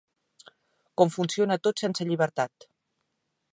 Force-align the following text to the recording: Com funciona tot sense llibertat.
Com 1.01 1.11
funciona 1.17 1.59
tot 1.67 1.85
sense 1.85 2.07
llibertat. 2.13 2.69